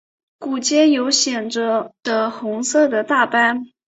[0.39, 3.67] 股间有显着的红棕色的大斑。